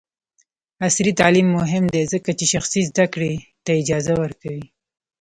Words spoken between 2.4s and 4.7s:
شخصي زدکړې ته اجازه ورکوي.